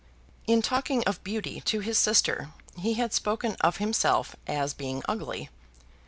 [0.47, 5.51] In talking of beauty to his sister he had spoken of himself as being ugly.